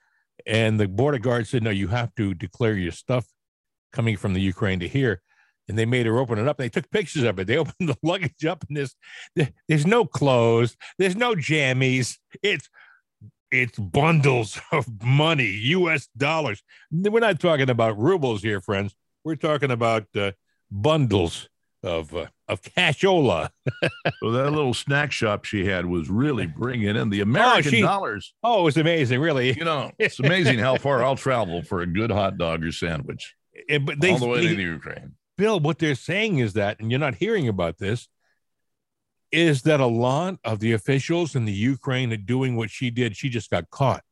[0.46, 3.26] And the border guard said, "No, you have to declare your stuff
[3.92, 5.22] coming from the Ukraine to here."
[5.68, 6.58] And they made her open it up.
[6.58, 7.48] They took pictures of it.
[7.48, 8.96] They opened the luggage up, and there's
[9.68, 12.18] there's no clothes, there's no jammies.
[12.42, 12.70] It's
[13.52, 16.08] it's bundles of money, U.S.
[16.16, 16.64] dollars.
[16.92, 18.96] We're not talking about rubles here, friends.
[19.24, 20.32] We're talking about uh,
[20.72, 21.50] bundles
[21.84, 23.50] of uh, of cashola.
[24.22, 28.34] So that little snack shop she had was really bringing in the American she- dollars.
[28.44, 29.54] Oh, it was amazing, really.
[29.54, 33.36] You know, it's amazing how far I'll travel for a good hot dog or sandwich
[33.70, 35.13] Eh, but they, all the way they- to the Ukraine.
[35.38, 38.10] Bill, what they're saying is that, and you're not hearing about this,
[39.32, 43.15] is that a lot of the officials in the Ukraine are doing what she did.
[43.15, 44.04] She just got caught.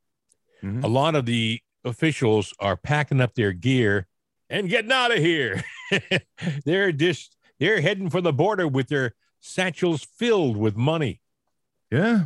[0.63, 0.83] Mhm.
[0.83, 4.07] A lot of the officials are packing up their gear
[4.49, 5.63] and getting out of here.
[6.65, 11.21] they're just they're heading for the border with their satchels filled with money.
[11.91, 12.25] Yeah.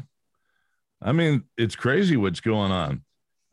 [1.02, 3.04] I mean, it's crazy what's going on.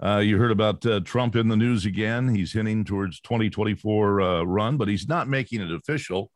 [0.01, 2.29] Uh, you heard about uh, Trump in the news again.
[2.29, 6.31] He's hinting towards 2024 uh, run, but he's not making it official.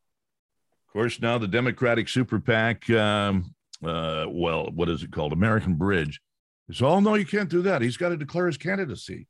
[0.89, 5.33] Of course, now the Democratic super PAC, um, uh, well, what is it called?
[5.33, 6.21] American Bridge.
[6.69, 7.83] Is oh no, you can't do that.
[7.83, 9.27] He's got to declare his candidacy.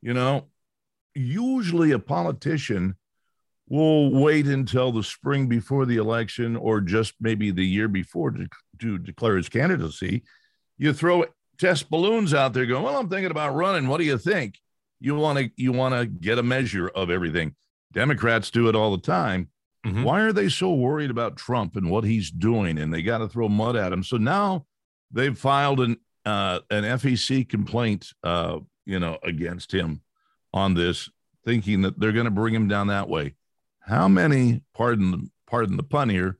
[0.00, 0.48] You know,
[1.14, 2.96] usually a politician
[3.68, 8.46] will wait until the spring before the election or just maybe the year before to,
[8.80, 10.22] to declare his candidacy.
[10.76, 11.24] You throw
[11.58, 13.88] test balloons out there going, well, I'm thinking about running.
[13.88, 14.58] What do you think?
[15.00, 17.54] You want to you want to get a measure of everything.
[17.92, 19.48] Democrats do it all the time.
[19.86, 20.02] Mhm.
[20.02, 22.78] Why are they so worried about Trump and what he's doing?
[22.78, 24.02] And they got to throw mud at him.
[24.02, 24.66] So now
[25.10, 30.00] they've filed an uh, an FEC complaint, uh, you know, against him
[30.54, 31.10] on this,
[31.44, 33.34] thinking that they're going to bring him down that way.
[33.86, 36.38] How many, pardon pardon the pun here,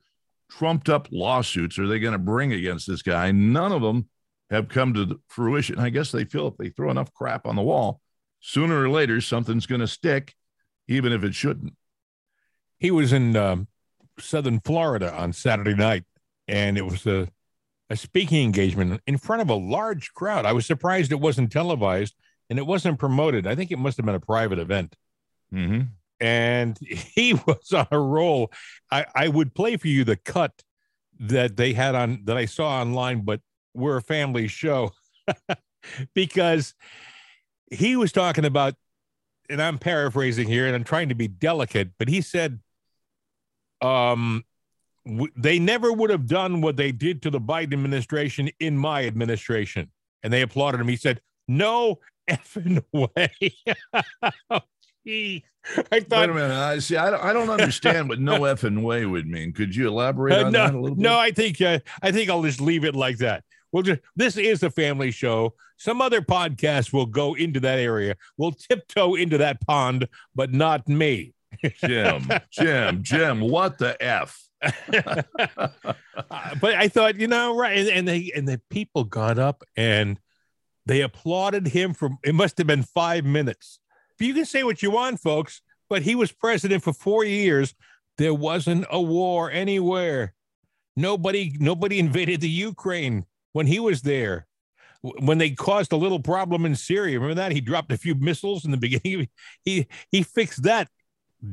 [0.49, 3.31] trumped up lawsuits are they going to bring against this guy?
[3.31, 4.09] None of them
[4.49, 5.79] have come to fruition.
[5.79, 8.01] I guess they feel if they throw enough crap on the wall,
[8.39, 10.33] sooner or later something's going to stick,
[10.87, 11.73] even if it shouldn't.
[12.79, 13.67] He was in um,
[14.19, 16.03] Southern Florida on Saturday night,
[16.47, 17.27] and it was a,
[17.89, 20.45] a speaking engagement in front of a large crowd.
[20.45, 22.15] I was surprised it wasn't televised
[22.49, 23.47] and it wasn't promoted.
[23.47, 24.95] I think it must have been a private event.
[25.53, 25.81] Mm-hmm.
[26.19, 28.51] And he was on a roll.
[28.91, 30.63] I, I would play for you the cut
[31.19, 33.41] that they had on that I saw online, but
[33.73, 34.91] we're a family show
[36.13, 36.73] because
[37.71, 38.75] he was talking about,
[39.49, 42.59] and I'm paraphrasing here, and I'm trying to be delicate, but he said,
[43.81, 44.43] um,
[45.05, 49.05] w- they never would have done what they did to the Biden administration in my
[49.05, 49.91] administration,
[50.23, 50.87] and they applauded him.
[50.87, 51.99] He said, "No
[52.29, 53.31] effing way."
[55.07, 55.43] I
[55.91, 56.51] Wait thought a minute.
[56.51, 56.95] I see.
[56.97, 59.51] I don't, I don't understand what no effing way would mean.
[59.53, 61.01] Could you elaborate Uh, on no, that a little bit?
[61.03, 63.43] no, I think uh, I think I'll just leave it like that.
[63.71, 65.53] We'll just this is a family show.
[65.77, 68.15] Some other podcast will go into that area.
[68.37, 71.33] We'll tiptoe into that pond, but not me.
[71.83, 73.41] Jim, Jim, Jim.
[73.41, 74.41] What the f?
[74.61, 75.23] Uh,
[76.61, 80.19] but I thought, you know, right, and, and they and the people got up and
[80.85, 83.79] they applauded him for it must have been five minutes.
[84.19, 87.73] You can say what you want, folks, but he was president for four years.
[88.17, 90.33] There wasn't a war anywhere.
[90.95, 94.47] Nobody, nobody invaded the Ukraine when he was there.
[95.01, 98.65] When they caused a little problem in Syria, remember that he dropped a few missiles
[98.65, 99.27] in the beginning.
[99.63, 100.89] He he fixed that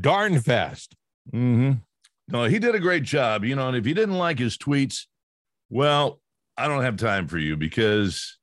[0.00, 0.94] darn fast.
[1.32, 1.72] Mm-hmm.
[2.28, 3.44] No, he did a great job.
[3.44, 5.06] You know, and if you didn't like his tweets,
[5.68, 6.20] well,
[6.56, 8.38] I don't have time for you because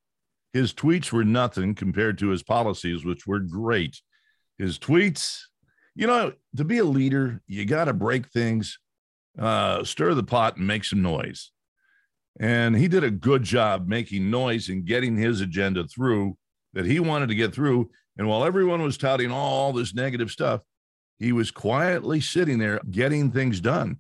[0.54, 4.02] his tweets were nothing compared to his policies, which were great.
[4.60, 5.40] His tweets,
[5.96, 8.78] you know, to be a leader, you got to break things,
[9.40, 11.52] uh, stir the pot, and make some noise.
[12.40, 16.38] And he did a good job making noise and getting his agenda through
[16.74, 17.90] that he wanted to get through.
[18.18, 20.62] And while everyone was touting all this negative stuff,
[21.18, 23.98] he was quietly sitting there getting things done.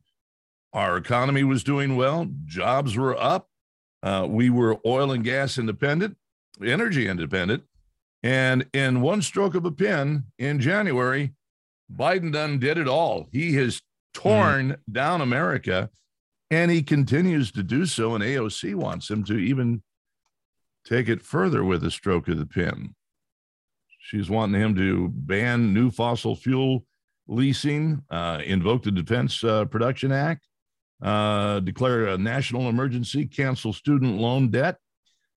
[0.73, 3.47] Our economy was doing well, jobs were up,
[4.03, 6.15] uh, we were oil and gas independent,
[6.63, 7.63] energy independent.
[8.21, 11.33] And in one stroke of a pen in January,
[11.93, 13.27] Biden done did it all.
[13.31, 13.81] He has
[14.13, 14.77] torn mm.
[14.91, 15.89] down America
[16.51, 18.15] and he continues to do so.
[18.15, 19.81] And AOC wants him to even
[20.85, 22.95] take it further with a stroke of the pen.
[23.99, 26.85] She's wanting him to ban new fossil fuel
[27.27, 30.47] leasing, uh, invoke the Defense uh, Production Act,
[31.01, 34.77] uh, declare a national emergency, cancel student loan debt,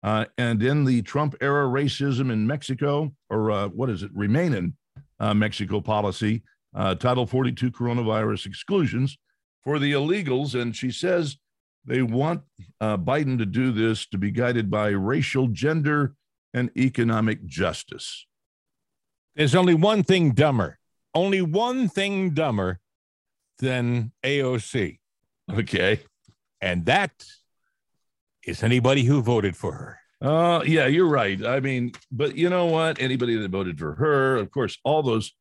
[0.02, 4.54] uh, and in the Trump era racism in Mexico, or uh, what is it, remain
[4.54, 4.74] in
[5.18, 6.42] uh, Mexico policy,
[6.74, 9.18] uh, Title 42 coronavirus exclusions
[9.62, 10.60] for the illegals.
[10.60, 11.36] And she says
[11.84, 12.42] they want
[12.80, 16.14] uh, Biden to do this to be guided by racial, gender,
[16.54, 18.26] and economic justice.
[19.36, 20.78] There's only one thing dumber,
[21.14, 22.80] only one thing dumber
[23.58, 24.98] than AOC.
[25.52, 26.00] Okay.
[26.60, 27.12] And that
[28.44, 29.98] is anybody who voted for her.
[30.22, 31.44] Uh, yeah, you're right.
[31.44, 33.00] I mean, but you know what?
[33.00, 35.33] Anybody that voted for her, of course, all those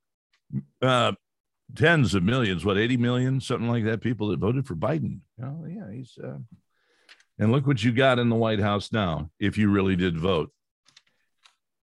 [0.82, 1.14] uh,
[1.76, 5.20] tens of millions, what, 80 million, something like that, people that voted for Biden.
[5.44, 6.38] Oh, yeah, he's, uh,
[7.38, 10.52] and look what you got in the White House now, if you really did vote.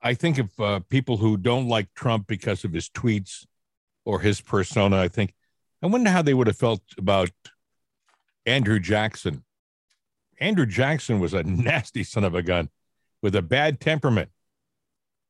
[0.00, 3.46] I think of uh, people who don't like Trump because of his tweets
[4.04, 5.34] or his persona, I think,
[5.82, 7.30] I wonder how they would have felt about
[8.46, 9.44] Andrew Jackson.
[10.40, 12.68] Andrew Jackson was a nasty son of a gun
[13.22, 14.30] with a bad temperament.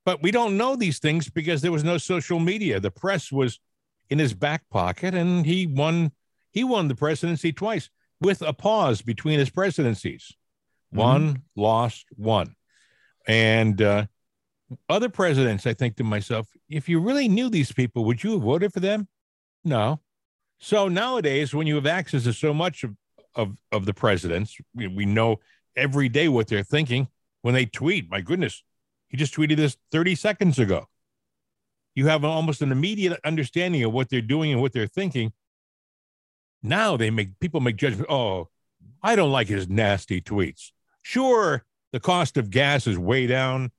[0.05, 2.79] But we don't know these things because there was no social media.
[2.79, 3.59] The press was
[4.11, 6.13] in his back pocket and he won
[6.51, 7.91] he won the presidency twice
[8.21, 10.33] with a pause between his presidencies.
[10.93, 10.99] Mm-hmm.
[10.99, 12.55] One, lost, one.
[13.27, 14.07] And uh,
[14.89, 18.43] other presidents, I think to myself, if you really knew these people, would you have
[18.43, 19.09] voted for them?
[19.65, 20.01] No.
[20.59, 22.95] So nowadays, when you have access to so much of
[23.35, 24.57] of of the presidents.
[24.75, 25.41] We, we know
[25.77, 27.09] every day what they're thinking
[27.43, 28.11] when they tweet.
[28.11, 28.63] My goodness,
[29.09, 30.89] he just tweeted this 30 seconds ago.
[31.95, 35.33] You have almost an immediate understanding of what they're doing and what they're thinking.
[36.63, 38.11] Now they make people make judgment.
[38.11, 38.49] Oh,
[39.03, 40.73] I don't like his nasty tweets.
[41.03, 43.71] Sure, the cost of gas is way down.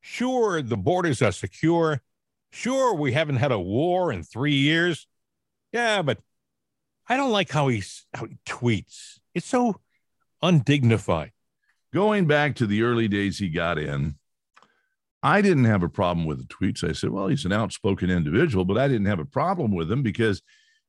[0.00, 2.02] Sure, the borders are secure.
[2.52, 5.08] Sure, we haven't had a war in three years.
[5.72, 6.18] Yeah, but
[7.08, 7.82] I don't like how he
[8.14, 9.18] how he tweets.
[9.34, 9.80] It's so
[10.42, 11.32] undignified.
[11.92, 14.16] Going back to the early days he got in,
[15.22, 16.88] I didn't have a problem with the tweets.
[16.88, 20.02] I said, well, he's an outspoken individual, but I didn't have a problem with him
[20.02, 20.42] because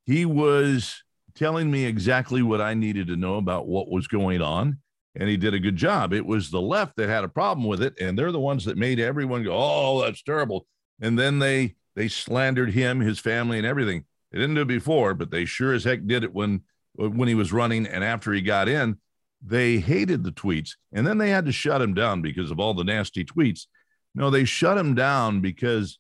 [0.06, 1.04] he was
[1.36, 4.80] telling me exactly what I needed to know about what was going on.
[5.16, 6.12] And he did a good job.
[6.12, 7.94] It was the left that had a problem with it.
[8.02, 10.68] And they're the ones that made everyone go, oh, that's terrible.
[11.02, 14.04] And then they they slandered him, his family, and everything.
[14.36, 17.36] They didn't do it before, but they sure as heck did it when when he
[17.36, 18.98] was running and after he got in.
[19.42, 22.74] They hated the tweets, and then they had to shut him down because of all
[22.74, 23.68] the nasty tweets.
[24.14, 26.00] No, they shut him down because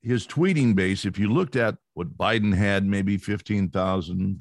[0.00, 1.04] his tweeting base.
[1.04, 4.40] If you looked at what Biden had, maybe fifteen thousand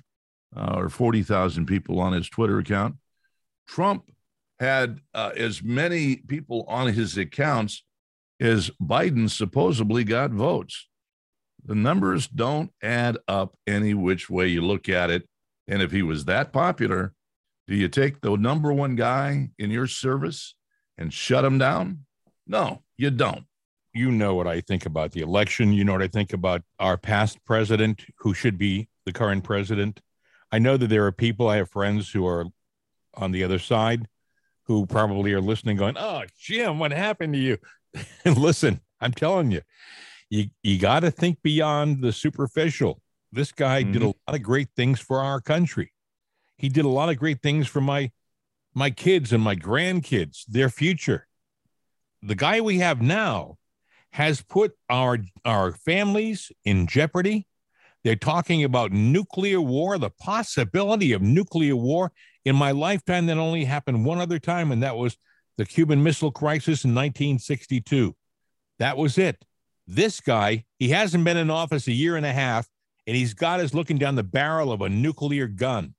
[0.56, 2.95] uh, or forty thousand people on his Twitter account.
[3.67, 4.10] Trump
[4.62, 7.84] had uh, as many people on his accounts
[8.39, 10.88] as Biden supposedly got votes
[11.65, 15.28] the numbers don't add up any which way you look at it.
[15.67, 17.13] And if he was that popular,
[17.67, 20.56] do you take the number one guy in your service
[20.97, 22.06] and shut him down?
[22.45, 23.45] No, you don't.
[23.93, 25.73] You know what I think about the election.
[25.73, 30.01] You know what I think about our past president who should be the current president.
[30.51, 32.45] I know that there are people, I have friends who are
[33.15, 34.08] on the other side
[34.65, 37.58] who probably are listening, going, Oh, Jim, what happened to you?
[38.23, 39.62] And listen, I'm telling you,
[40.30, 43.02] you you got to think beyond the superficial.
[43.32, 43.92] This guy mm-hmm.
[43.92, 45.92] did a lot of great things for our country.
[46.58, 48.12] He did a lot of great things for my
[48.74, 51.28] my kids and my grandkids, their future.
[52.22, 53.58] The guy we have now
[54.12, 57.48] has put our our families in jeopardy.
[58.04, 62.12] They're talking about nuclear war, the possibility of nuclear war.
[62.46, 65.17] In my lifetime, that only happened one other time, and that was
[65.58, 68.15] the Cuban Missile Crisis in 1962.
[68.78, 69.44] That was it.
[69.88, 72.67] This guy, he hasn't been in office a year and a half,
[73.06, 75.94] and he's got us looking down the barrel of a nuclear gun.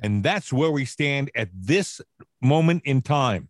[0.00, 2.00] And that's where we stand at this
[2.40, 3.48] moment in time.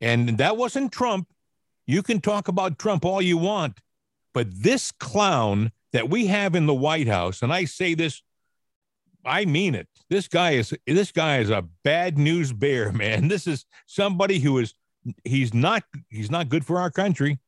[0.00, 1.28] And that wasn't Trump.
[1.86, 3.80] You can talk about Trump all you want,
[4.34, 8.22] but this clown that we have in the White House, and I say this,
[9.24, 9.88] I mean it.
[10.10, 13.28] This guy is this guy is a bad news bear, man.
[13.28, 14.74] This is somebody who is
[15.24, 17.38] he's not he's not good for our country.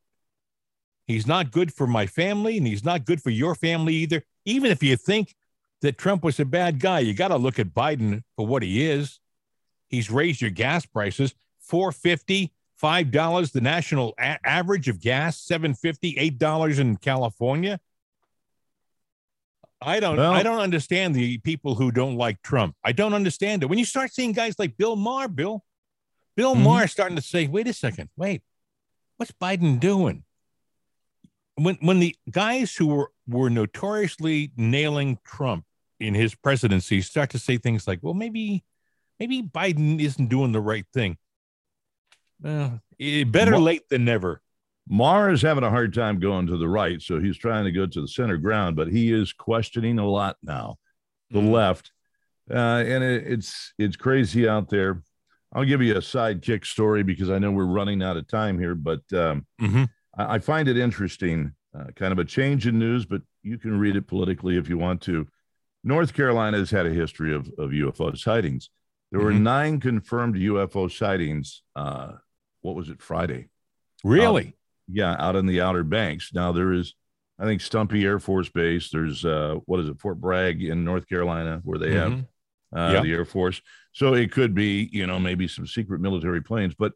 [1.06, 4.22] He's not good for my family, and he's not good for your family either.
[4.44, 5.34] Even if you think
[5.82, 8.84] that Trump was a bad guy, you got to look at Biden for what he
[8.84, 9.18] is.
[9.88, 16.16] He's raised your gas prices 450 five dollars the national a- average of gas 750
[16.16, 17.78] eight dollars in california
[19.82, 23.62] i don't Well- i don't understand the people who don't like trump i don't understand
[23.62, 25.62] it when you start seeing guys like bill maher bill
[26.36, 26.62] bill Mhm.
[26.62, 28.40] maher starting to say wait a second wait
[29.18, 30.24] what's biden doing
[31.62, 35.64] when when the guys who were were notoriously nailing trump
[35.98, 38.64] in his presidency start to say things like well maybe
[39.18, 41.16] maybe biden isn't doing the right thing
[42.42, 44.40] well, eh, better Ma- late than never.
[44.88, 47.86] Maher is having a hard time going to the right, so he's trying to go
[47.86, 50.78] to the center ground, but he is questioning a lot now,
[51.30, 51.50] the Mhm.
[51.52, 51.92] left,
[52.50, 52.54] uh,
[52.86, 55.02] and it, it's it's crazy out there.
[55.52, 58.74] I'll give you a sidekick story because I know we're running out of time here,
[58.74, 59.90] but um, Mhm.
[60.28, 63.96] I, find it interesting, uh, kind of a change in news, but you can read
[63.96, 65.26] it politically if you want to.
[65.84, 68.70] North Carolina has had a history of, of UFO sightings.
[69.10, 69.40] There were Mhm.
[69.42, 71.62] nine confirmed UFO sightings.
[71.74, 72.12] Uh,
[72.60, 73.48] what was it, Friday?
[74.04, 74.54] Really?
[74.88, 76.32] Yeah, out in the Outer Banks.
[76.34, 76.94] Now there is,
[77.38, 78.90] I think, Stumpy Air Force Base.
[78.90, 82.26] There's uh, what is it, Fort Bragg in North Carolina, where they have Mhm.
[82.76, 83.02] uh, Yeah.
[83.02, 83.60] the Air Force.
[83.92, 86.74] So it could be, you know, maybe some secret military planes.
[86.74, 86.92] But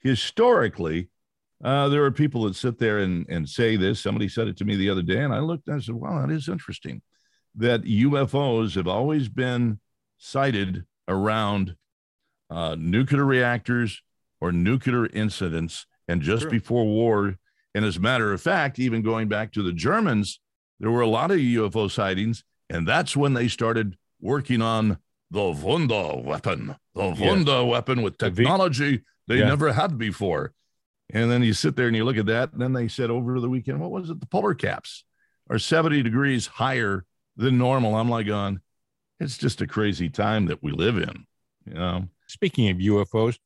[0.00, 1.08] historically,
[1.64, 4.00] uh, there are people that sit there and, and say this.
[4.00, 6.20] Somebody said it to me the other day, and I looked and I said, wow,
[6.20, 7.02] that is interesting.
[7.54, 9.80] That UFOs have always been
[10.18, 11.76] sighted around
[12.50, 14.02] uh, nuclear reactors
[14.40, 15.86] or nuclear incidents.
[16.08, 16.52] And just True.
[16.52, 17.36] before war,
[17.74, 20.40] and as a matter of fact, even going back to the Germans,
[20.78, 22.44] there were a lot of UFO sightings.
[22.70, 24.98] And that's when they started working on
[25.30, 30.52] the Wunder weapon, the Wunder weapon with The V- technology they never had before.
[31.10, 32.52] And then you sit there and you look at that.
[32.52, 34.20] And then they said over the weekend, what was it?
[34.20, 35.04] The polar caps
[35.48, 37.04] are 70 degrees higher
[37.36, 37.94] than normal.
[37.94, 38.60] I'm like, on,
[39.20, 41.26] it's just a crazy time that we live in.
[41.66, 43.38] You know, Speaking of UFOs,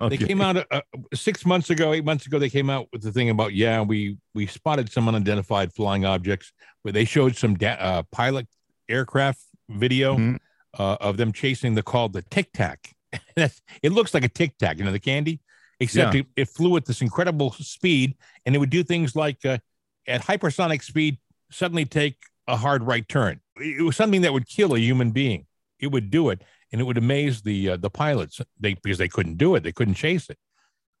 [0.00, 0.16] Okay.
[0.16, 0.80] they came out uh,
[1.12, 2.38] six months ago, eight months ago.
[2.38, 6.52] They came out with the thing about yeah, we we spotted some unidentified flying objects,
[6.84, 8.46] but they showed some da- uh, pilot
[8.88, 10.38] aircraft video Mhm.
[10.78, 12.92] uh, of them chasing the called the Tic Tac.
[13.82, 15.40] It looks like a Tic Tac, you know, the candy,
[15.80, 16.20] except Yeah.
[16.20, 19.58] it, it flew at this incredible speed, and it would do things like uh,
[20.06, 21.18] at hypersonic speed
[21.50, 22.16] suddenly take
[22.46, 23.40] a hard right turn.
[23.56, 25.46] It was something that would kill a human being.
[25.78, 28.40] It would do it, and it would amaze the uh, the pilots.
[28.58, 30.38] They because they couldn't do it, they couldn't chase it.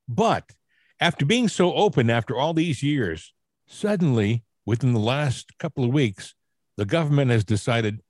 [0.06, 0.52] But
[1.00, 3.32] after being so open after all these years,
[3.66, 6.34] suddenly within the last couple of weeks,
[6.76, 8.00] the government has decided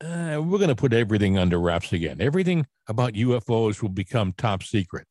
[0.00, 2.20] uh, we're going to put everything under wraps again.
[2.20, 5.06] Everything about UFOs will become top secret.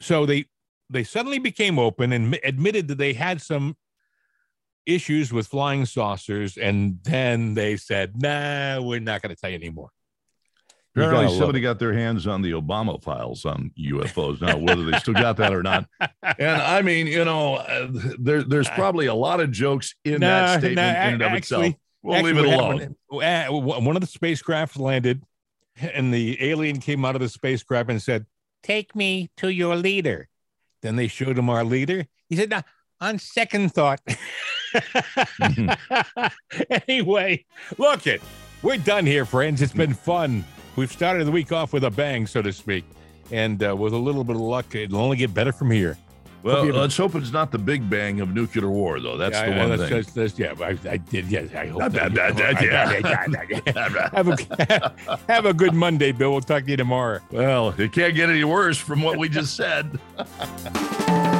[0.00, 0.46] So they
[0.90, 3.76] they suddenly became open and mi- admitted that they had some
[4.84, 9.56] issues with flying saucers, and then they said, "Nah, we're not going to tell you
[9.56, 9.90] anymore."
[10.94, 14.40] You Apparently, somebody got their hands on the Obama files on UFOs.
[14.40, 15.86] Now, whether they still got that or not,
[16.38, 17.88] and I mean, you know, uh,
[18.18, 21.32] there, there's probably a lot of jokes in Nah, that statement nah, in and of
[21.34, 21.74] itself.
[22.02, 22.78] We'll Actually, leave it alone.
[22.78, 25.22] happened- uh, One of the spacecraft landed,
[25.80, 28.24] and the alien came out of the spacecraft and said,
[28.62, 30.28] "Take me to your leader."
[30.82, 32.06] Then they showed him our leader.
[32.28, 32.64] He said, "Now,
[33.00, 34.00] on second thought."
[36.88, 37.44] anyway,
[37.78, 38.22] look it.
[38.62, 39.62] We're done here, friends.
[39.62, 40.44] It's been fun.
[40.76, 42.84] We've started the week off with a bang, so to speak,
[43.30, 45.96] and uh, with a little bit of luck, it'll only get better from here.
[46.46, 49.16] Well, Hope let's hope it's not the big bang of nuclear war, though.
[49.16, 50.02] That's Yeah, the one that's thing.
[50.02, 51.26] just- that's- yeah, I, I did.
[51.26, 51.90] Yes, I hope.
[51.92, 52.14] That-
[52.62, 54.08] yeah.
[54.12, 54.94] have, a,
[55.28, 56.30] have a good Monday, Bill.
[56.30, 57.18] We'll talk to you tomorrow.
[57.32, 59.98] well, it can't get any worse from what we just said.